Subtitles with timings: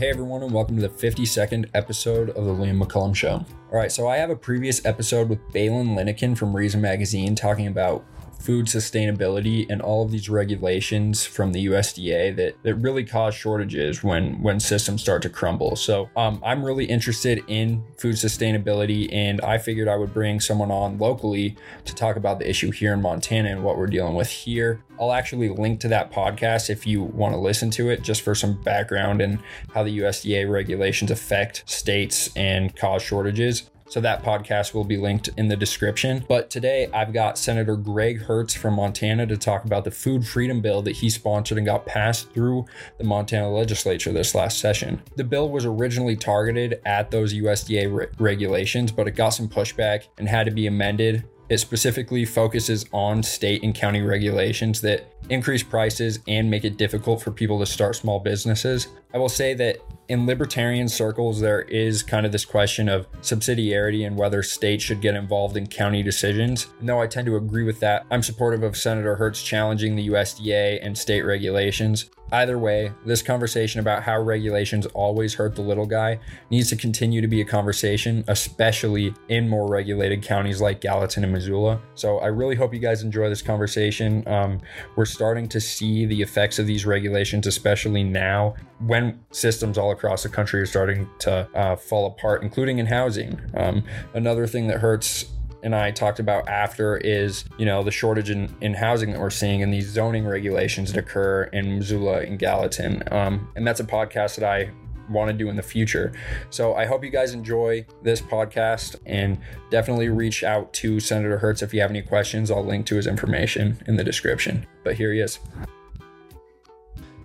[0.00, 3.44] Hey everyone, and welcome to the 52nd episode of the Liam McCullum Show.
[3.70, 7.66] All right, so I have a previous episode with Baylen Linnekin from Reason Magazine talking
[7.66, 8.02] about
[8.40, 14.02] food sustainability and all of these regulations from the USDA that, that really cause shortages
[14.02, 15.76] when when systems start to crumble.
[15.76, 20.70] So um, I'm really interested in food sustainability, and I figured I would bring someone
[20.70, 24.28] on locally to talk about the issue here in Montana and what we're dealing with
[24.28, 24.82] here.
[24.98, 28.34] I'll actually link to that podcast if you want to listen to it, just for
[28.34, 29.38] some background and
[29.74, 33.70] how the USDA regulations affect states and cause shortages.
[33.90, 36.24] So that podcast will be linked in the description.
[36.28, 40.60] But today I've got Senator Greg Hertz from Montana to talk about the food freedom
[40.60, 42.66] bill that he sponsored and got passed through
[42.98, 45.02] the Montana legislature this last session.
[45.16, 50.04] The bill was originally targeted at those USDA re- regulations, but it got some pushback
[50.18, 55.64] and had to be amended it specifically focuses on state and county regulations that increase
[55.64, 58.86] prices and make it difficult for people to start small businesses.
[59.12, 64.06] I will say that in libertarian circles, there is kind of this question of subsidiarity
[64.06, 66.68] and whether states should get involved in county decisions.
[66.78, 70.08] And though I tend to agree with that, I'm supportive of Senator Hertz challenging the
[70.08, 72.10] USDA and state regulations.
[72.32, 76.18] Either way, this conversation about how regulations always hurt the little guy
[76.50, 81.32] needs to continue to be a conversation, especially in more regulated counties like Gallatin and
[81.32, 81.80] Missoula.
[81.94, 84.26] So I really hope you guys enjoy this conversation.
[84.28, 84.60] Um,
[84.96, 88.54] we're starting to see the effects of these regulations, especially now
[88.86, 93.38] when systems all across the country are starting to uh, fall apart, including in housing.
[93.54, 93.84] Um,
[94.14, 95.26] another thing that hurts
[95.62, 99.30] and I talked about after is, you know, the shortage in, in housing that we're
[99.30, 103.02] seeing and these zoning regulations that occur in Missoula and Gallatin.
[103.10, 104.70] Um, and that's a podcast that I
[105.10, 106.12] want to do in the future.
[106.50, 109.38] So I hope you guys enjoy this podcast and
[109.70, 112.50] definitely reach out to Senator Hertz if you have any questions.
[112.50, 114.66] I'll link to his information in the description.
[114.84, 115.38] But here he is.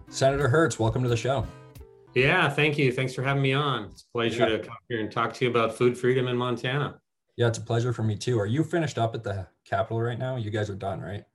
[0.09, 1.45] Senator Hertz, welcome to the show.
[2.15, 2.91] Yeah, thank you.
[2.91, 3.85] Thanks for having me on.
[3.85, 4.57] It's a pleasure yeah.
[4.57, 6.99] to come here and talk to you about food freedom in Montana.
[7.37, 8.39] Yeah, it's a pleasure for me too.
[8.39, 10.37] Are you finished up at the Capitol right now?
[10.37, 11.25] You guys are done, right?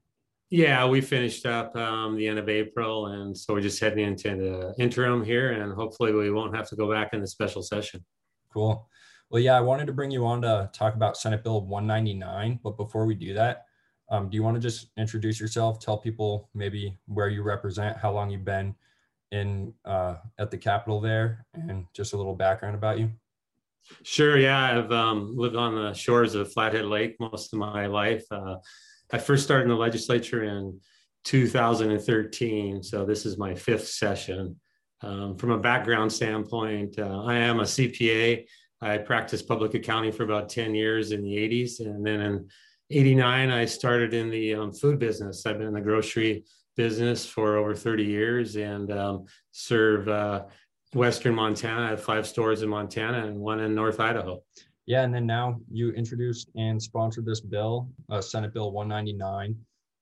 [0.48, 4.30] Yeah, we finished up um, the end of April, and so we're just heading into
[4.30, 8.04] the interim here, and hopefully we won't have to go back in the special session.
[8.52, 8.88] Cool.
[9.30, 12.76] Well, yeah, I wanted to bring you on to talk about Senate Bill 199, but
[12.76, 13.66] before we do that,
[14.10, 15.78] um, do you want to just introduce yourself?
[15.78, 18.74] Tell people maybe where you represent, how long you've been
[19.30, 23.12] in uh, at the Capitol there, and just a little background about you.
[24.02, 24.38] Sure.
[24.38, 28.24] Yeah, I've um, lived on the shores of Flathead Lake most of my life.
[28.30, 28.56] Uh,
[29.12, 30.78] I first started in the legislature in
[31.24, 34.58] 2013, so this is my fifth session.
[35.02, 38.44] Um, from a background standpoint, uh, I am a CPA.
[38.82, 42.48] I practiced public accounting for about 10 years in the 80s, and then in
[42.90, 45.46] 89, I started in the um, food business.
[45.46, 46.44] I've been in the grocery
[46.76, 50.44] business for over 30 years and um, serve uh,
[50.94, 51.86] Western Montana.
[51.86, 54.42] I have five stores in Montana and one in North Idaho.
[54.86, 59.56] Yeah, and then now you introduced and sponsored this bill, uh, Senate Bill 199.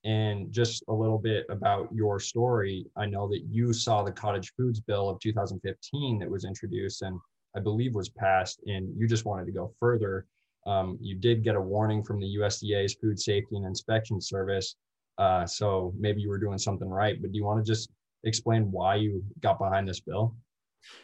[0.04, 2.86] And just a little bit about your story.
[2.96, 7.18] I know that you saw the cottage foods bill of 2015 that was introduced and
[7.56, 10.26] I believe was passed, and you just wanted to go further.
[10.66, 14.76] Um, you did get a warning from the USDA's Food Safety and Inspection Service.
[15.16, 17.90] Uh, so maybe you were doing something right, but do you want to just
[18.24, 20.34] explain why you got behind this bill?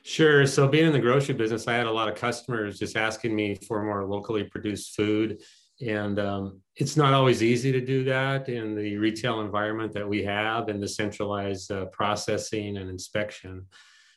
[0.02, 0.46] Sure.
[0.46, 3.54] So, being in the grocery business, I had a lot of customers just asking me
[3.54, 5.40] for more locally produced food.
[5.84, 10.22] And um, it's not always easy to do that in the retail environment that we
[10.22, 13.66] have and the centralized uh, processing and inspection.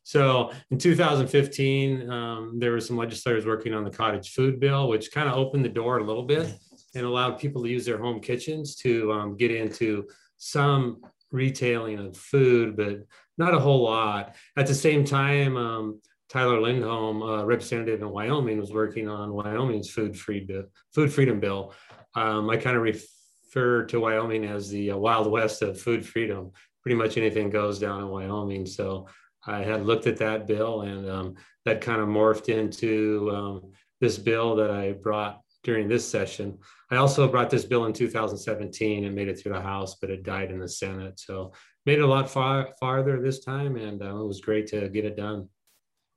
[0.03, 5.11] So in 2015, um, there were some legislators working on the cottage food bill, which
[5.11, 6.53] kind of opened the door a little bit
[6.95, 10.07] and allowed people to use their home kitchens to um, get into
[10.37, 11.01] some
[11.31, 12.99] retailing of food, but
[13.37, 14.35] not a whole lot.
[14.55, 19.89] At the same time, um, Tyler Lindholm, uh, representative in Wyoming, was working on Wyoming's
[19.89, 20.47] food free
[20.93, 21.73] food freedom bill.
[22.15, 26.51] Um, I kind of refer to Wyoming as the uh, wild west of food freedom.
[26.83, 28.65] Pretty much anything goes down in Wyoming.
[28.65, 29.07] So
[29.45, 31.35] I had looked at that bill, and um,
[31.65, 33.71] that kind of morphed into um,
[34.01, 36.57] this bill that I brought during this session.
[36.91, 40.23] I also brought this bill in 2017 and made it through the House, but it
[40.23, 41.19] died in the Senate.
[41.19, 41.53] So
[41.87, 45.05] made it a lot far farther this time, and uh, it was great to get
[45.05, 45.47] it done.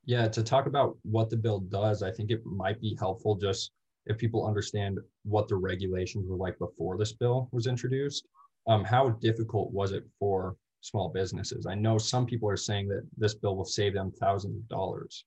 [0.05, 3.71] Yeah, to talk about what the bill does, I think it might be helpful just
[4.07, 8.27] if people understand what the regulations were like before this bill was introduced.
[8.67, 11.67] Um, how difficult was it for small businesses?
[11.67, 15.25] I know some people are saying that this bill will save them thousands of dollars.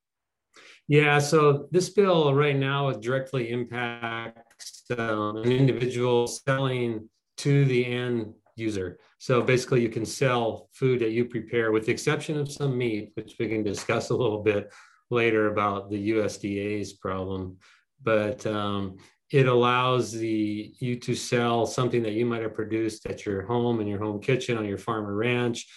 [0.90, 7.07] Yeah, so this bill right now directly impacts um, an individual selling
[7.38, 9.00] to the end user.
[9.23, 13.11] So basically, you can sell food that you prepare, with the exception of some meat,
[13.13, 14.69] which we can discuss a little bit
[15.09, 17.55] later about the USDA's problem.
[18.03, 18.97] But um,
[19.31, 23.79] it allows the you to sell something that you might have produced at your home
[23.79, 25.67] in your home kitchen on your farm or ranch.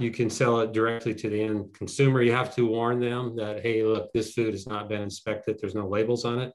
[0.00, 2.22] You can sell it directly to the end consumer.
[2.22, 5.58] You have to warn them that, hey, look, this food has not been inspected.
[5.60, 6.52] There's no labels on it.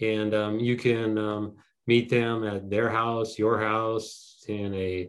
[0.00, 1.56] And um, you can um,
[1.86, 5.08] meet them at their house, your house, in a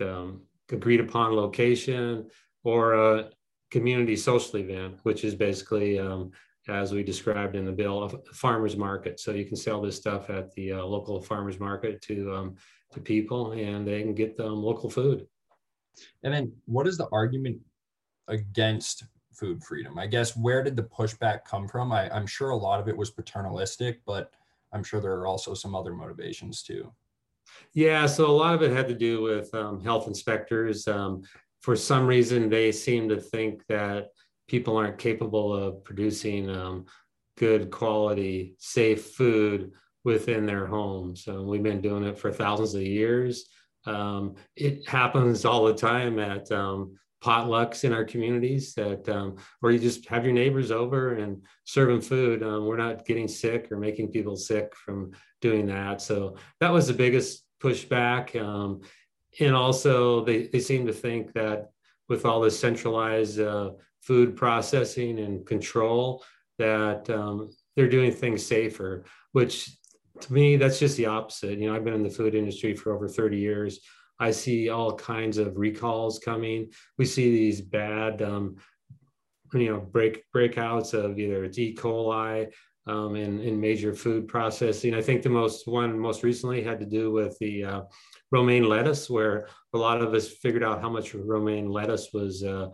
[0.00, 2.28] um, agreed upon location
[2.62, 3.30] or a
[3.70, 6.30] community social event, which is basically, um,
[6.68, 9.20] as we described in the bill, a farmers market.
[9.20, 12.56] So you can sell this stuff at the uh, local farmers market to um,
[12.92, 15.26] to people, and they can get them local food.
[16.22, 17.58] And then, what is the argument
[18.28, 19.98] against food freedom?
[19.98, 21.92] I guess where did the pushback come from?
[21.92, 24.32] I, I'm sure a lot of it was paternalistic, but
[24.72, 26.92] I'm sure there are also some other motivations too.
[27.74, 30.86] Yeah, so a lot of it had to do with um, health inspectors.
[30.86, 31.22] Um,
[31.60, 34.08] for some reason, they seem to think that
[34.48, 36.86] people aren't capable of producing um,
[37.36, 39.72] good quality, safe food
[40.04, 41.24] within their homes.
[41.24, 43.46] So we've been doing it for thousands of years.
[43.86, 49.72] Um, it happens all the time at um, potlucks in our communities that um, where
[49.72, 52.42] you just have your neighbors over and serve them food.
[52.42, 56.02] Um, we're not getting sick or making people sick from doing that.
[56.02, 58.38] So that was the biggest pushback.
[58.38, 58.82] Um,
[59.40, 61.70] and also they, they seem to think that
[62.10, 63.70] with all this centralized uh,
[64.02, 66.22] food processing and control
[66.58, 69.70] that um, they're doing things safer which
[70.20, 71.58] to me that's just the opposite.
[71.58, 73.80] You know i've been in the food industry for over 30 years
[74.18, 76.70] I see all kinds of recalls coming.
[76.98, 78.56] We see these bad, um,
[79.52, 81.74] you know, break breakouts of either it's E.
[81.74, 82.52] coli
[82.86, 84.94] um, in in major food processing.
[84.94, 87.82] I think the most one most recently had to do with the uh,
[88.30, 92.68] romaine lettuce, where a lot of us figured out how much romaine lettuce was uh,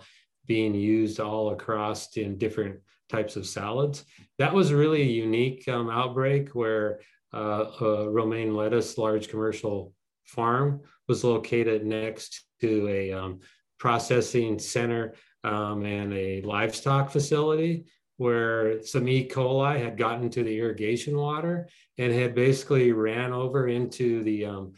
[0.46, 4.04] being used all across in different types of salads.
[4.38, 7.00] That was really a unique um, outbreak where
[7.32, 9.92] uh, romaine lettuce, large commercial
[10.24, 13.40] farm was located next to a um,
[13.80, 17.84] processing center um, and a livestock facility
[18.18, 19.28] where some E.
[19.28, 21.68] coli had gotten to the irrigation water
[21.98, 24.72] and had basically ran over into the um,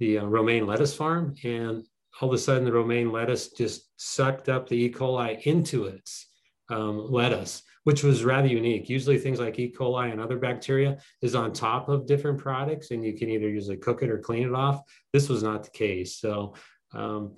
[0.00, 1.34] the uh, romaine lettuce farm.
[1.44, 1.82] And
[2.20, 4.92] all of a sudden, the romaine lettuce just sucked up the E.
[4.92, 6.26] coli into its
[6.68, 8.88] um, lettuce which was rather unique.
[8.88, 9.74] Usually things like E.
[9.76, 13.76] coli and other bacteria is on top of different products and you can either usually
[13.76, 14.82] cook it or clean it off.
[15.12, 16.18] This was not the case.
[16.18, 16.54] So
[16.92, 17.36] um,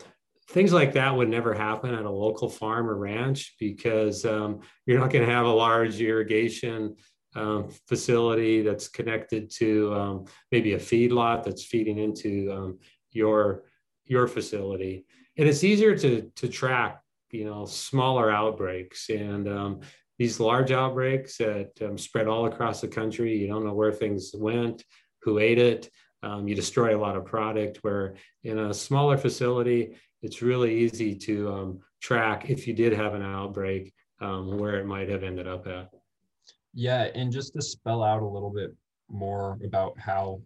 [0.48, 4.98] things like that would never happen at a local farm or ranch because um, you're
[4.98, 6.96] not going to have a large irrigation
[7.34, 12.78] um, facility that's connected to um, maybe a feedlot that's feeding into um,
[13.10, 13.64] your
[14.04, 15.06] your facility
[15.38, 17.00] and it's easier to to track
[17.30, 19.80] you know smaller outbreaks and um,
[20.22, 23.36] these large outbreaks that um, spread all across the country.
[23.36, 24.84] You don't know where things went,
[25.22, 25.90] who ate it.
[26.22, 27.78] Um, you destroy a lot of product.
[27.82, 28.14] Where
[28.44, 33.22] in a smaller facility, it's really easy to um, track if you did have an
[33.22, 35.90] outbreak um, where it might have ended up at.
[36.72, 38.72] Yeah, and just to spell out a little bit
[39.10, 40.40] more about how,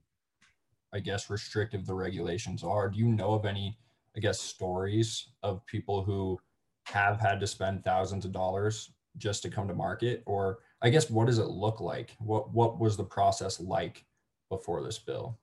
[0.94, 2.88] I guess, restrictive the regulations are.
[2.88, 3.76] Do you know of any,
[4.16, 6.38] I guess, stories of people who
[6.86, 10.22] have had to spend thousands of dollars just to come to market?
[10.26, 12.16] Or i guess what does it look like?
[12.18, 14.04] What what was the process like
[14.50, 15.38] before this bill?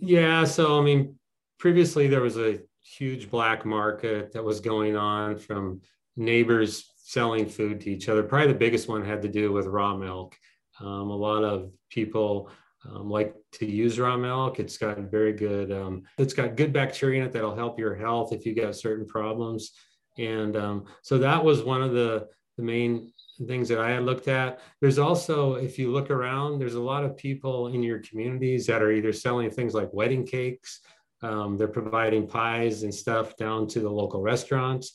[0.00, 1.18] Yeah so i mean
[1.58, 5.80] previously there was a huge black market that was going on from
[6.16, 8.22] neighbors selling food to each other.
[8.22, 10.36] Probably the biggest one had to do with raw milk.
[10.80, 12.50] Um, a lot of people
[12.88, 14.60] um, like to use raw milk.
[14.60, 15.72] It's got very good.
[15.72, 19.06] Um, it's got good bacteria in it that'll help your health if you got certain
[19.06, 19.72] problems.
[20.18, 23.12] And um, so that was one of the the main
[23.46, 24.58] things that I had looked at.
[24.80, 28.82] There's also, if you look around, there's a lot of people in your communities that
[28.82, 30.80] are either selling things like wedding cakes,
[31.22, 34.92] um, they're providing pies and stuff down to the local restaurants,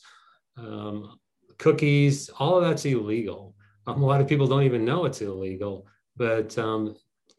[0.58, 1.18] um,
[1.58, 3.54] cookies, all of that's illegal.
[3.86, 6.94] Um, a lot of people don't even know it's illegal, but um,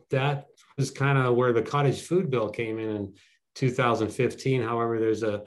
[0.10, 3.14] that was kind of where the cottage food bill came in in
[3.56, 4.62] 2015.
[4.64, 5.44] However, there's a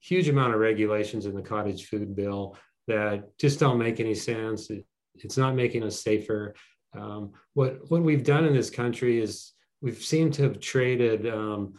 [0.00, 2.56] huge amount of regulations in the cottage food bill
[2.90, 4.70] that just don't make any sense.
[4.70, 6.54] It, it's not making us safer.
[6.96, 11.74] Um, what what we've done in this country is we've seemed to have traded um,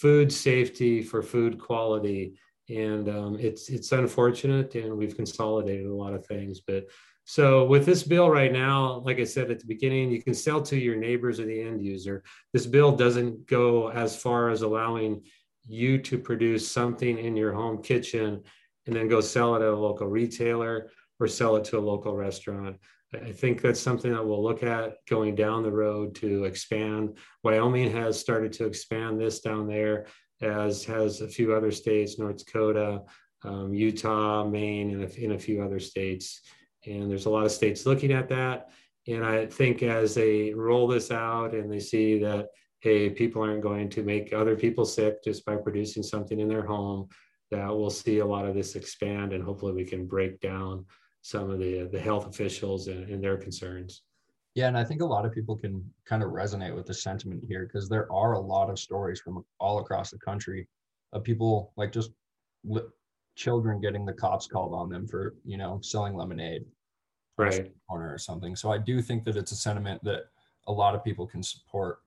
[0.00, 4.74] food safety for food quality, and um, it's it's unfortunate.
[4.74, 6.60] And we've consolidated a lot of things.
[6.60, 6.88] But
[7.24, 10.60] so with this bill right now, like I said at the beginning, you can sell
[10.62, 12.24] to your neighbors or the end user.
[12.52, 15.22] This bill doesn't go as far as allowing
[15.64, 18.42] you to produce something in your home kitchen
[18.86, 22.16] and then go sell it at a local retailer or sell it to a local
[22.16, 22.76] restaurant.
[23.14, 27.18] I think that's something that we'll look at going down the road to expand.
[27.44, 30.06] Wyoming has started to expand this down there,
[30.40, 33.02] as has a few other states, North Dakota,
[33.44, 36.40] um, Utah, Maine, and a, in a few other states.
[36.86, 38.70] And there's a lot of states looking at that.
[39.06, 42.48] And I think as they roll this out and they see that,
[42.80, 46.64] hey, people aren't going to make other people sick just by producing something in their
[46.64, 47.08] home,
[47.52, 50.84] that we'll see a lot of this expand and hopefully we can break down
[51.20, 54.02] some of the the health officials and, and their concerns.
[54.54, 57.44] Yeah, and I think a lot of people can kind of resonate with the sentiment
[57.46, 60.66] here because there are a lot of stories from all across the country
[61.12, 62.10] of people like just
[62.64, 62.82] li-
[63.36, 66.64] children getting the cops called on them for you know selling lemonade,
[67.36, 68.56] right, corner or something.
[68.56, 70.24] So I do think that it's a sentiment that
[70.66, 71.98] a lot of people can support.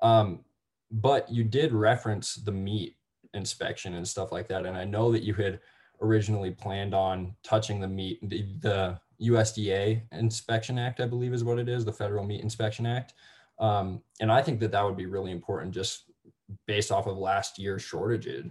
[0.00, 0.44] Um,
[0.92, 2.96] but you did reference the meat
[3.34, 5.60] inspection and stuff like that, and I know that you had
[6.00, 11.58] originally planned on touching the meat, the, the USDA Inspection Act, I believe is what
[11.58, 13.14] it is, the Federal Meat Inspection Act.
[13.58, 16.10] Um, and I think that that would be really important just
[16.66, 18.46] based off of last year's shortages.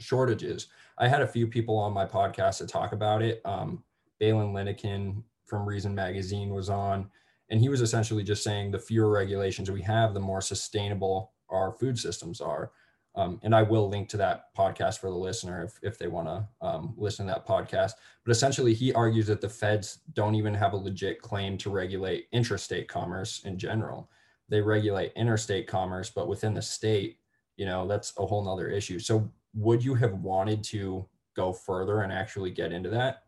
[0.00, 0.68] Shortages.
[0.98, 3.40] I had a few people on my podcast to talk about it.
[3.44, 3.82] Um,
[4.20, 7.10] Linnekin from Reason Magazine was on,
[7.50, 11.72] and he was essentially just saying the fewer regulations we have, the more sustainable our
[11.72, 12.70] food systems are.
[13.14, 16.28] Um, and I will link to that podcast for the listener if, if they want
[16.28, 17.92] to um, listen to that podcast.
[18.24, 22.28] But essentially, he argues that the feds don't even have a legit claim to regulate
[22.32, 24.10] interstate commerce in general.
[24.48, 27.18] They regulate interstate commerce, but within the state,
[27.56, 28.98] you know, that's a whole nother issue.
[28.98, 33.24] So, would you have wanted to go further and actually get into that?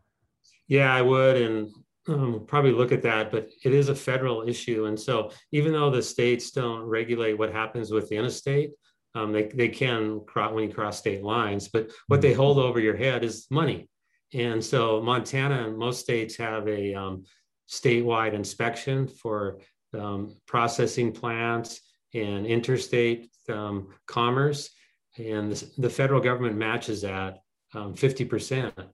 [0.67, 1.37] Yeah, I would.
[1.39, 1.71] And
[2.07, 4.85] um, probably look at that, but it is a federal issue.
[4.85, 8.71] And so, even though the states don't regulate what happens within a state,
[9.15, 12.79] um, they, they can cross when you cross state lines, but what they hold over
[12.79, 13.89] your head is money.
[14.33, 17.23] And so Montana and most states have a um,
[17.69, 19.59] statewide inspection for
[19.97, 21.79] um, processing plants
[22.13, 24.69] and interstate um, commerce.
[25.17, 27.39] And the, the, federal government matches that
[27.73, 28.77] 50%.
[28.77, 28.89] Um,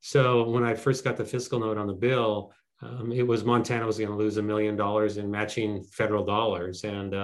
[0.00, 3.86] so when I first got the fiscal note on the bill, um, it was Montana
[3.86, 6.84] was going to lose a million dollars in matching federal dollars.
[6.84, 7.14] And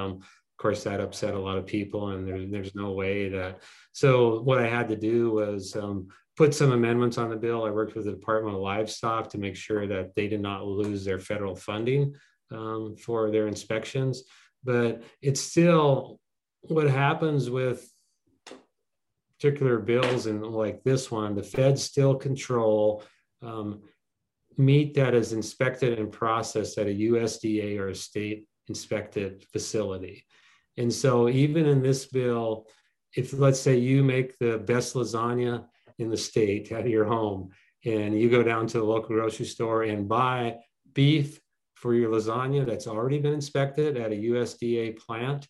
[0.63, 3.61] course, that upset a lot of people, and there, there's no way that.
[3.93, 7.65] So what I had to do was um, put some amendments on the bill.
[7.65, 11.05] I worked with the Department of Livestock to make sure that they did not lose
[11.05, 12.15] their federal funding
[12.51, 14.23] um, for their inspections.
[14.65, 16.21] But it's still
[16.63, 17.87] what happens with
[19.43, 23.03] particular bills and like this one, the feds still control
[23.43, 23.83] um,
[24.57, 30.25] meat that is inspected and processed at a USDA or a state inspected facility.
[30.77, 32.67] And so, even in this bill,
[33.15, 35.67] if let's say you make the best lasagna
[35.99, 37.51] in the state at your home,
[37.85, 40.57] and you go down to the local grocery store and buy
[40.95, 41.41] beef
[41.75, 45.49] for your lasagna that's already been inspected at a USDA plant,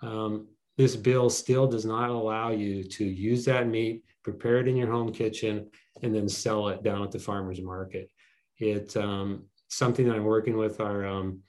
[0.00, 0.46] um,
[0.78, 4.90] this bill still does not allow you to use that meat, prepare it in your
[4.90, 5.68] home kitchen,
[6.02, 8.10] and then sell it down at the farmer's market.
[8.58, 11.40] It's um, something that I'm working with our um,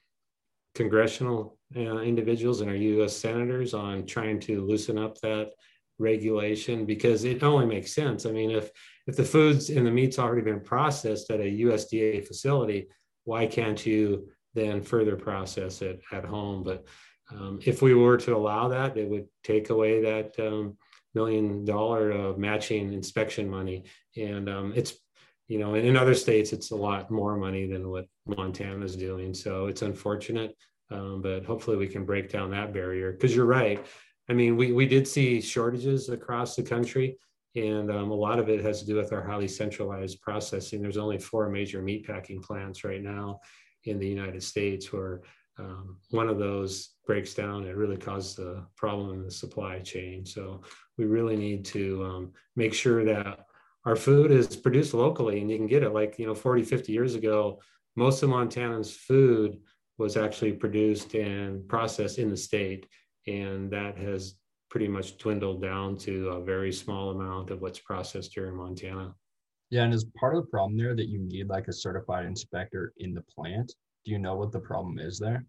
[0.75, 3.15] congressional uh, individuals and our U.S.
[3.15, 5.51] senators on trying to loosen up that
[5.99, 8.25] regulation because it only makes sense.
[8.25, 8.71] I mean, if
[9.07, 12.87] if the foods and the meat's already been processed at a USDA facility,
[13.25, 16.63] why can't you then further process it at home?
[16.63, 16.85] But
[17.31, 20.77] um, if we were to allow that, it would take away that um,
[21.13, 23.83] million dollar of matching inspection money,
[24.17, 24.95] and um, it's
[25.47, 29.33] you know in other states it's a lot more money than what Montana is doing.
[29.33, 30.55] So it's unfortunate.
[30.91, 33.83] Um, but hopefully we can break down that barrier because you're right.
[34.29, 37.17] I mean, we, we did see shortages across the country,
[37.55, 40.81] and um, a lot of it has to do with our highly centralized processing.
[40.81, 43.39] There's only four major meatpacking plants right now
[43.85, 45.21] in the United States where
[45.59, 50.25] um, one of those breaks down, it really causes a problem in the supply chain.
[50.25, 50.61] So
[50.97, 53.45] we really need to um, make sure that
[53.85, 56.91] our food is produced locally and you can get it like, you know, 40, 50
[56.91, 57.59] years ago,
[57.95, 59.59] most of Montana's food
[59.97, 62.87] was actually produced and processed in the state.
[63.27, 64.35] And that has
[64.69, 69.13] pretty much dwindled down to a very small amount of what's processed here in Montana.
[69.69, 72.93] Yeah, and is part of the problem there that you need like a certified inspector
[72.97, 73.73] in the plant?
[74.05, 75.45] Do you know what the problem is there?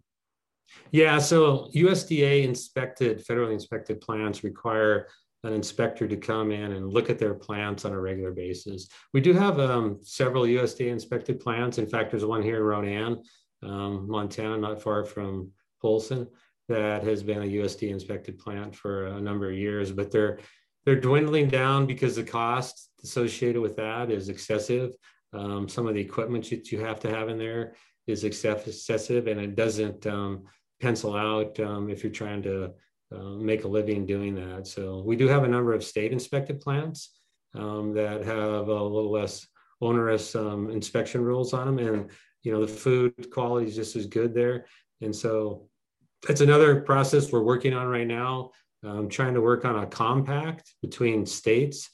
[0.92, 5.08] Yeah, so USDA inspected, federally inspected plants require
[5.42, 8.88] an inspector to come in and look at their plants on a regular basis.
[9.12, 11.78] We do have um, several USDA inspected plants.
[11.78, 13.22] In fact, there's one here in Ronan
[13.64, 16.28] um, Montana, not far from Polson,
[16.68, 19.92] that has been a USD inspected plant for a number of years.
[19.92, 20.38] But they're
[20.84, 24.92] they're dwindling down because the cost associated with that is excessive.
[25.32, 27.74] Um, some of the equipment that you have to have in there
[28.06, 30.44] is excessive, and it doesn't um,
[30.80, 32.72] pencil out um, if you're trying to
[33.14, 34.66] uh, make a living doing that.
[34.66, 37.10] So we do have a number of state inspected plants
[37.54, 39.46] um, that have a little less
[39.80, 42.10] onerous um, inspection rules on them, and
[42.44, 44.66] you know the food quality is just as good there.
[45.00, 45.68] And so
[46.26, 48.50] that's another process we're working on right now.
[48.84, 51.90] i'm trying to work on a compact between states.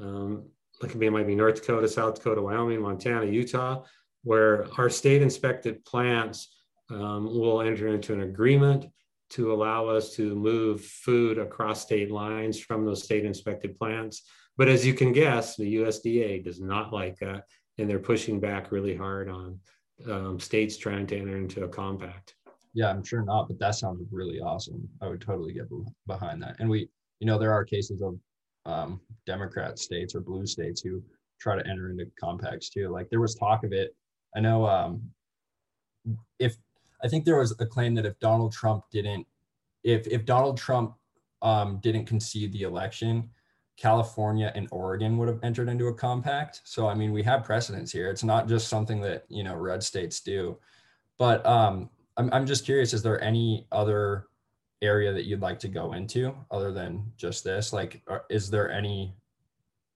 [0.00, 0.48] Um,
[0.80, 3.82] like it might be North Dakota, South Dakota, Wyoming, Montana, Utah,
[4.22, 6.56] where our state inspected plants
[6.90, 8.86] um, will enter into an agreement
[9.30, 14.22] to allow us to move food across state lines from those state inspected plants.
[14.56, 17.44] But as you can guess, the USDA does not like that,
[17.76, 19.58] and they're pushing back really hard on
[20.06, 22.34] um, states trying to enter into a compact.
[22.74, 24.88] Yeah, I'm sure not, but that sounds really awesome.
[25.00, 25.68] I would totally get
[26.06, 26.56] behind that.
[26.60, 26.88] And we,
[27.20, 28.18] you know, there are cases of
[28.66, 31.02] um, Democrat states or blue states who
[31.40, 32.88] try to enter into compacts too.
[32.88, 33.96] Like there was talk of it.
[34.36, 35.02] I know um,
[36.38, 36.56] if
[37.02, 39.26] I think there was a claim that if Donald Trump didn't,
[39.84, 40.94] if if Donald Trump
[41.42, 43.30] um, didn't concede the election,
[43.78, 46.62] California and Oregon would have entered into a compact.
[46.64, 48.10] So I mean, we have precedents here.
[48.10, 50.58] It's not just something that you know red states do.
[51.16, 54.26] But um, I'm I'm just curious: is there any other
[54.82, 57.72] area that you'd like to go into other than just this?
[57.72, 59.14] Like, is there any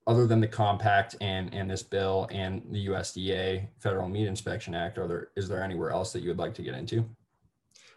[0.07, 4.97] other than the compact and and this bill and the USDA Federal Meat Inspection Act?
[4.97, 7.05] Are there is there anywhere else that you would like to get into?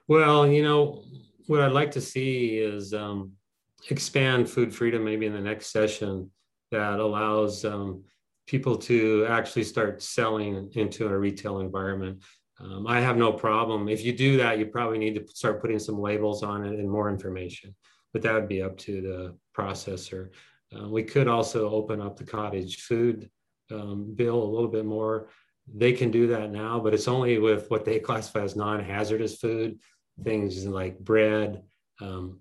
[0.07, 1.03] Well, you know,
[1.45, 3.33] what I'd like to see is um,
[3.89, 6.29] expand food freedom maybe in the next session
[6.71, 8.03] that allows um,
[8.47, 12.23] people to actually start selling into a retail environment.
[12.59, 13.89] Um, I have no problem.
[13.89, 16.89] If you do that, you probably need to start putting some labels on it and
[16.89, 17.75] more information,
[18.13, 20.29] but that would be up to the processor.
[20.75, 23.29] Uh, we could also open up the cottage food
[23.71, 25.29] um, bill a little bit more.
[25.73, 29.37] They can do that now, but it's only with what they classify as non hazardous
[29.37, 29.79] food,
[30.23, 31.63] things like bread,
[32.01, 32.39] um,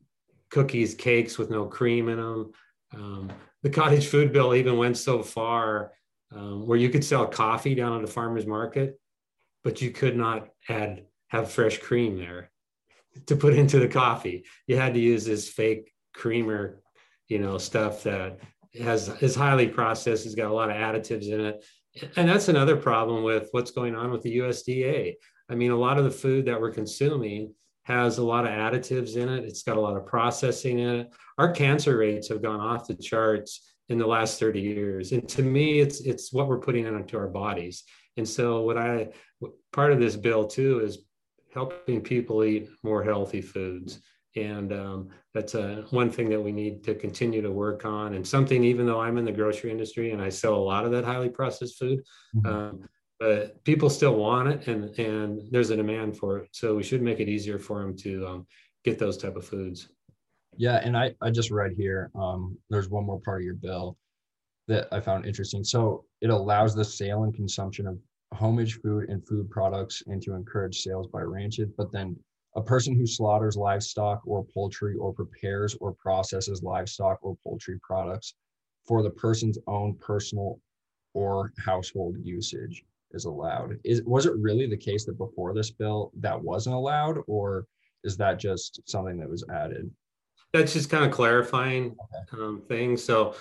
[0.54, 2.52] cookies, cakes with no cream in them.
[2.94, 3.32] Um,
[3.64, 5.92] the cottage food bill even went so far
[6.32, 9.00] um, where you could sell coffee down at a farmer's market,
[9.64, 12.52] but you could not add have fresh cream there
[13.26, 14.44] to put into the coffee.
[14.68, 16.80] You had to use this fake creamer,
[17.26, 18.38] you know, stuff that
[18.80, 21.64] has is highly processed, It's got a lot of additives in it.
[22.16, 25.14] And that's another problem with what's going on with the USDA.
[25.48, 27.54] I mean, a lot of the food that we're consuming
[27.84, 29.44] has a lot of additives in it.
[29.44, 31.14] It's got a lot of processing in it.
[31.38, 35.12] Our cancer rates have gone off the charts in the last 30 years.
[35.12, 37.84] And to me, it's it's what we're putting into our bodies.
[38.16, 39.08] And so what I
[39.72, 40.98] part of this bill too is
[41.52, 44.00] helping people eat more healthy foods.
[44.36, 48.14] And um, that's a, one thing that we need to continue to work on.
[48.14, 50.90] And something, even though I'm in the grocery industry and I sell a lot of
[50.90, 52.02] that highly processed food,
[52.34, 52.46] mm-hmm.
[52.46, 52.88] um,
[53.20, 56.48] but people still want it and and there's a demand for it.
[56.52, 58.46] So we should make it easier for them to um,
[58.84, 59.88] get those type of foods.
[60.56, 63.96] Yeah and i i just read here um, there's one more part of your bill
[64.68, 65.64] that i found interesting.
[65.64, 67.98] So it allows the sale and consumption of
[68.32, 72.16] homage food and food products and to encourage sales by ranches but then
[72.56, 78.34] a person who slaughters livestock or poultry or prepares or processes livestock or poultry products
[78.86, 80.60] for the person's own personal
[81.14, 83.78] or household usage is allowed.
[83.84, 87.66] Is was it really the case that before this bill that wasn't allowed, or
[88.02, 89.90] is that just something that was added?
[90.52, 91.96] That's just kind of clarifying
[92.32, 92.42] okay.
[92.42, 93.02] um, things.
[93.02, 93.34] So,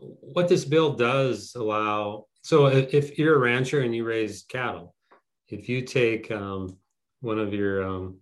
[0.00, 2.26] what this bill does allow.
[2.42, 4.94] So, if you're a rancher and you raise cattle,
[5.48, 6.76] if you take um,
[7.20, 8.18] one of your um,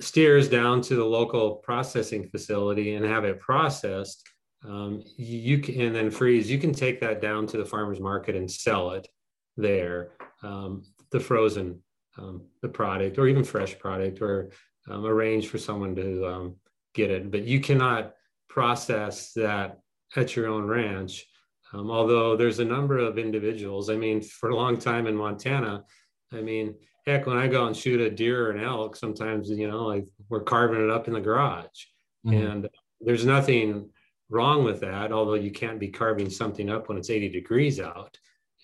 [0.00, 4.26] steers down to the local processing facility and have it processed,
[4.66, 6.50] um, you can and then freeze.
[6.50, 9.08] You can take that down to the farmer's market and sell it
[9.60, 10.10] there,
[10.42, 11.80] um, the frozen,
[12.18, 14.50] um, the product, or even fresh product, or
[14.88, 16.56] um, arrange for someone to um,
[16.94, 17.30] get it.
[17.30, 18.14] But you cannot
[18.48, 19.78] process that
[20.16, 21.26] at your own ranch.
[21.72, 23.90] Um, although there's a number of individuals.
[23.90, 25.84] I mean, for a long time in Montana,
[26.32, 26.74] I mean,
[27.06, 30.06] heck, when I go and shoot a deer or an elk, sometimes you know, like
[30.28, 31.66] we're carving it up in the garage,
[32.26, 32.34] mm-hmm.
[32.34, 32.68] and
[33.00, 33.90] there's nothing
[34.28, 35.12] wrong with that.
[35.12, 38.18] Although you can't be carving something up when it's 80 degrees out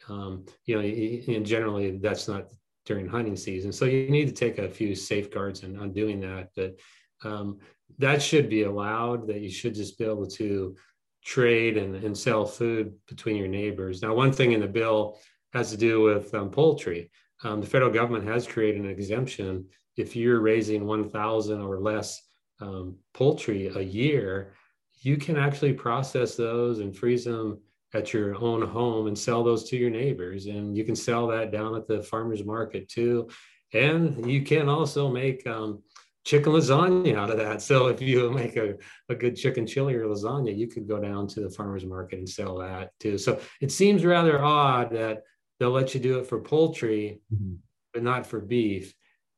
[0.09, 2.47] um, you know, and generally that's not
[2.85, 3.73] during hunting season.
[3.73, 6.51] So you need to take a few safeguards in, on doing that.
[6.55, 6.77] But
[7.25, 7.59] um,
[7.99, 9.27] that should be allowed.
[9.27, 10.77] That you should just be able to
[11.25, 14.03] trade and, and sell food between your neighbors.
[14.03, 15.19] Now, one thing in the bill
[15.53, 17.11] has to do with um, poultry.
[17.43, 19.67] Um, the federal government has created an exemption
[19.97, 22.23] if you're raising 1,000 or less
[22.61, 24.55] um, poultry a year
[25.01, 27.61] you can actually process those and freeze them
[27.97, 30.47] at your own home and sell those to your neighbors.
[30.47, 33.29] And you can sell that down at the farmer's market too.
[33.73, 35.83] And you can also make um,
[36.25, 37.63] chicken lasagna out of that.
[37.67, 38.75] So if you make a,
[39.09, 42.29] a good chicken chili or lasagna, you could go down to the farmer's market and
[42.29, 43.19] sell that too.
[43.19, 45.23] So it seems rather odd that
[45.59, 47.55] they'll let you do it for poultry, mm-hmm.
[47.93, 48.95] but not for beef.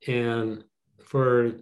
[0.06, 0.64] And
[1.04, 1.52] for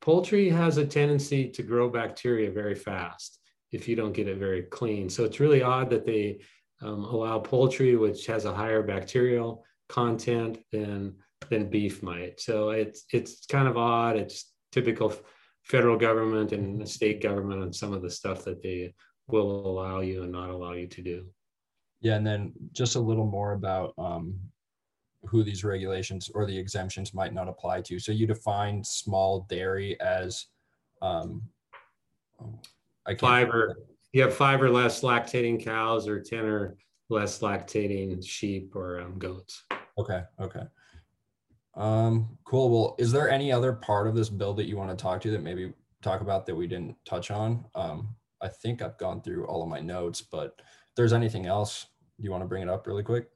[0.00, 3.40] poultry has a tendency to grow bacteria very fast
[3.76, 5.08] if you don't get it very clean.
[5.08, 6.40] So it's really odd that they
[6.82, 11.16] um, allow poultry, which has a higher bacterial content than
[11.50, 12.40] than beef might.
[12.40, 14.16] So it's it's kind of odd.
[14.16, 15.14] It's typical
[15.62, 18.94] federal government and state government and some of the stuff that they
[19.28, 21.26] will allow you and not allow you to do.
[22.00, 24.38] Yeah, and then just a little more about um,
[25.24, 27.98] who these regulations or the exemptions might not apply to.
[27.98, 30.46] So you define small dairy as
[31.02, 31.42] um,
[33.06, 33.76] I five or
[34.12, 36.76] you have five or less lactating cows or ten or
[37.08, 39.64] less lactating sheep or um, goats.
[39.98, 40.22] Okay.
[40.40, 40.62] Okay.
[41.74, 42.70] Um, cool.
[42.70, 45.30] Well, is there any other part of this bill that you want to talk to
[45.30, 47.64] that maybe talk about that we didn't touch on?
[47.74, 51.86] Um, I think I've gone through all of my notes, but if there's anything else
[52.18, 53.28] you want to bring it up really quick?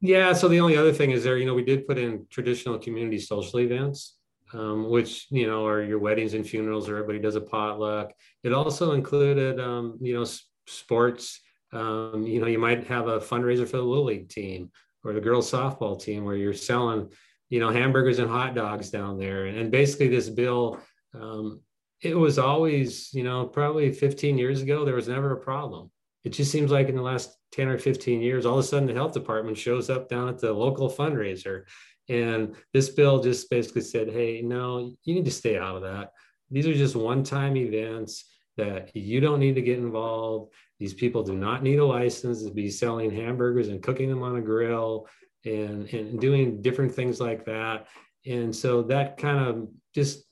[0.00, 0.32] Yeah.
[0.32, 3.18] So the only other thing is there, you know, we did put in traditional community
[3.18, 4.16] social events,
[4.54, 8.12] um, which, you know, are your weddings and funerals, or everybody does a potluck.
[8.42, 10.26] It also included, um, you know,
[10.66, 11.40] sports.
[11.72, 14.70] Um, you know, you might have a fundraiser for the Little League team
[15.02, 17.10] or the girls softball team where you're selling
[17.54, 19.46] you know, hamburgers and hot dogs down there.
[19.46, 20.80] And basically, this bill,
[21.14, 21.60] um,
[22.00, 25.90] it was always, you know, probably 15 years ago, there was never a problem.
[26.24, 28.88] It just seems like in the last 10 or 15 years, all of a sudden
[28.88, 31.64] the health department shows up down at the local fundraiser.
[32.08, 36.12] And this bill just basically said, hey, no, you need to stay out of that.
[36.50, 40.52] These are just one time events that you don't need to get involved.
[40.78, 44.36] These people do not need a license to be selling hamburgers and cooking them on
[44.36, 45.08] a grill
[45.44, 47.86] and, and doing different things like that.
[48.26, 50.24] And so that kind of just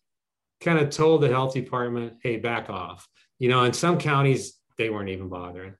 [0.60, 3.06] kind of told the health department, hey, back off.
[3.38, 5.74] You know, in some counties, they weren't even bothering.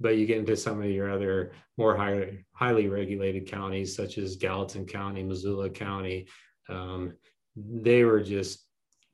[0.00, 4.36] But you get into some of your other more high, highly regulated counties, such as
[4.36, 6.28] Gallatin County, Missoula County,
[6.68, 7.14] um,
[7.56, 8.64] they were just,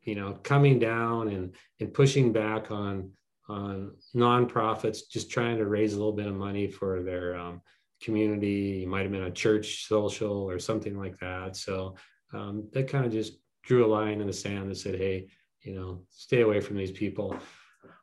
[0.02, 3.10] you know, coming down and, and pushing back on
[3.48, 7.60] on nonprofits, just trying to raise a little bit of money for their um,
[8.02, 8.82] community.
[8.82, 11.56] It might have been a church social or something like that.
[11.56, 11.96] So
[12.32, 15.28] um, that kind of just drew a line in the sand that said, hey,
[15.62, 17.36] you know, stay away from these people.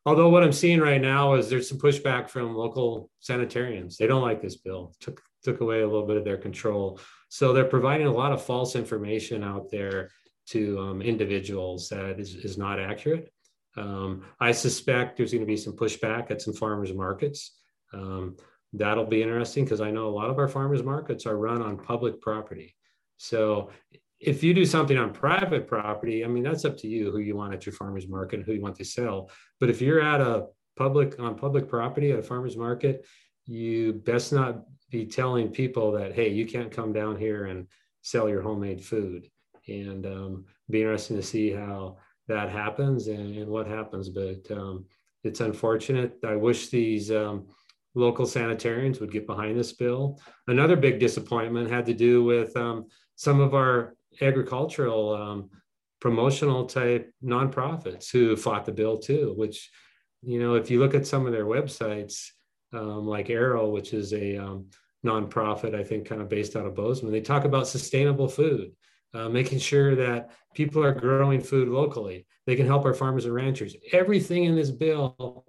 [0.05, 3.97] Although what I'm seeing right now is there's some pushback from local sanitarians.
[3.97, 4.95] They don't like this bill.
[4.99, 6.99] Took took away a little bit of their control.
[7.29, 10.09] So they're providing a lot of false information out there
[10.47, 13.31] to um, individuals that is, is not accurate.
[13.77, 17.57] Um, I suspect there's going to be some pushback at some farmers markets.
[17.93, 18.35] Um,
[18.73, 21.77] that'll be interesting because I know a lot of our farmers markets are run on
[21.77, 22.75] public property.
[23.17, 23.69] So
[24.21, 27.35] if you do something on private property, I mean that's up to you who you
[27.35, 29.31] want at your farmers market and who you want to sell.
[29.59, 30.45] But if you're at a
[30.77, 33.05] public on public property at a farmers market,
[33.45, 37.67] you best not be telling people that hey, you can't come down here and
[38.03, 39.27] sell your homemade food.
[39.67, 44.09] And um, be interesting to see how that happens and, and what happens.
[44.09, 44.85] But um,
[45.23, 46.17] it's unfortunate.
[46.25, 47.47] I wish these um,
[47.95, 50.19] local sanitarians would get behind this bill.
[50.47, 55.49] Another big disappointment had to do with um, some of our agricultural um,
[55.99, 59.69] promotional type nonprofits who fought the bill too, which,
[60.21, 62.27] you know, if you look at some of their websites,
[62.73, 64.67] um, like Arrow, which is a um,
[65.05, 68.71] nonprofit, I think kind of based out of Bozeman, they talk about sustainable food.
[69.13, 72.25] Uh, making sure that people are growing food locally.
[72.45, 73.75] They can help our farmers and ranchers.
[73.91, 75.43] Everything in this bill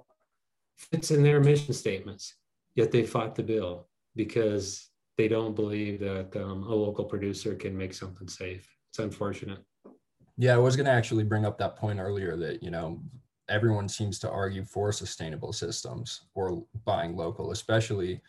[0.77, 2.35] fits in their mission statements,
[2.75, 7.77] yet they fought the bill because they don't believe that um, a local producer can
[7.77, 8.69] make something safe.
[8.91, 9.59] It's unfortunate.
[10.39, 13.01] Yeah, I was going to actually bring up that point earlier that, you know,
[13.49, 18.21] everyone seems to argue for sustainable systems or buying local, especially,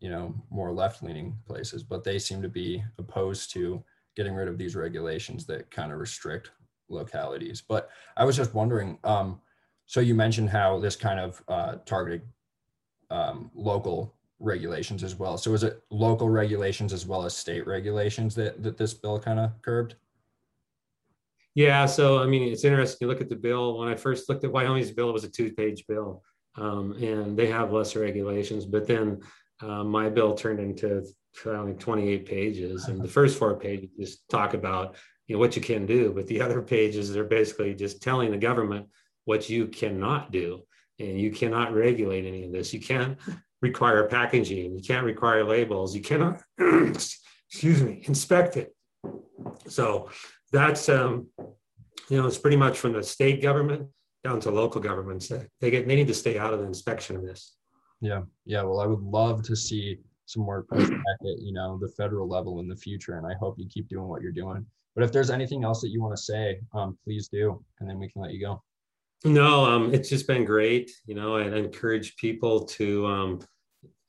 [0.00, 3.82] you know, more left leaning places, but they seem to be opposed to
[4.16, 6.50] getting rid of these regulations that kind of restrict
[6.88, 7.62] localities.
[7.66, 9.40] But I was just wondering, um,
[9.86, 12.22] so you mentioned how this kind of uh, targeted
[13.10, 15.38] um, local regulations as well.
[15.38, 19.38] So is it local regulations as well as state regulations that, that this bill kind
[19.38, 19.94] of curbed?
[21.54, 22.98] Yeah, so I mean, it's interesting.
[23.06, 23.78] You look at the bill.
[23.78, 26.22] When I first looked at Wyoming's bill, it was a two-page bill,
[26.56, 28.64] um, and they have lesser regulations.
[28.64, 29.20] But then
[29.60, 31.04] uh, my bill turned into
[31.46, 35.62] only 28 pages, and the first four pages just talk about you know what you
[35.62, 38.86] can do, but the other pages they're basically just telling the government
[39.24, 40.62] what you cannot do.
[40.98, 42.72] and you cannot regulate any of this.
[42.72, 43.18] You can't
[43.62, 44.76] require packaging.
[44.76, 45.94] You can't require labels.
[45.94, 48.74] You cannot, excuse me, inspect it.
[49.68, 50.10] So
[50.50, 51.28] that's um,
[52.10, 53.88] you know, it's pretty much from the state government
[54.24, 55.32] down to local governments.
[55.60, 57.54] They get they need to stay out of the inspection of this.
[58.00, 58.62] Yeah, yeah.
[58.62, 62.60] Well, I would love to see some more pushback at you know the federal level
[62.60, 64.66] in the future, and I hope you keep doing what you're doing.
[64.94, 67.98] But if there's anything else that you want to say, um, please do, and then
[67.98, 68.62] we can let you go.
[69.24, 70.90] No, um, it's just been great.
[71.06, 73.40] You know, I encourage people to, um,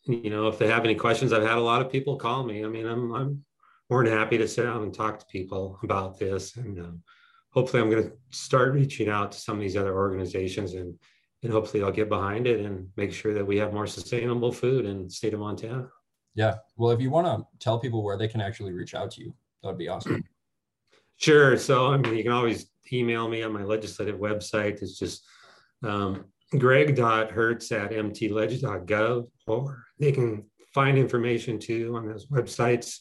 [0.05, 2.63] you know, if they have any questions, I've had a lot of people call me.
[2.63, 3.45] I mean, I'm I'm
[3.89, 7.03] more than happy to sit down and talk to people about this, and um,
[7.51, 10.95] hopefully, I'm going to start reaching out to some of these other organizations, and
[11.41, 14.85] and hopefully, I'll get behind it and make sure that we have more sustainable food
[14.85, 15.87] in the state of Montana.
[16.35, 16.55] Yeah.
[16.77, 19.33] Well, if you want to tell people where they can actually reach out to you,
[19.61, 20.23] that would be awesome.
[21.17, 21.57] Sure.
[21.57, 24.81] So, I mean, you can always email me on my legislative website.
[24.81, 25.23] It's just
[25.83, 26.25] um,
[26.57, 32.99] greg.hertz at mtleg.gov, or they can find information too on those websites.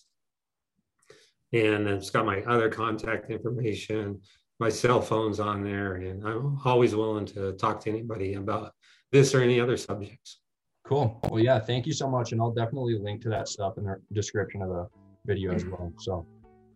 [1.53, 4.21] And it's got my other contact information.
[4.59, 8.73] My cell phone's on there, and I'm always willing to talk to anybody about
[9.11, 10.39] this or any other subjects.
[10.85, 11.21] Cool.
[11.31, 12.33] Well, yeah, thank you so much.
[12.33, 14.89] And I'll definitely link to that stuff in the description of the
[15.27, 15.93] video as well.
[15.99, 16.27] So,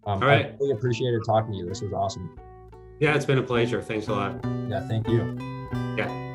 [0.07, 0.47] um, All right.
[0.47, 1.67] I really appreciated talking to you.
[1.67, 2.39] This was awesome.
[3.01, 3.83] Yeah, it's been a pleasure.
[3.83, 4.45] Thanks a lot.
[4.69, 5.37] Yeah, thank you.
[5.99, 6.26] Yeah.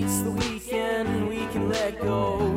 [0.00, 2.47] It's the weekend we can let go.